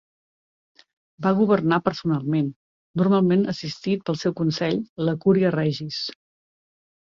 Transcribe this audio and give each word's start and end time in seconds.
Va 1.25 1.33
governar 1.41 1.77
personalment, 1.89 2.47
normalment 3.01 3.45
assistit 3.53 4.09
pel 4.09 4.19
seu 4.23 4.35
consell, 4.41 4.81
la 5.11 5.15
Curia 5.27 5.53
Regis. 5.59 6.01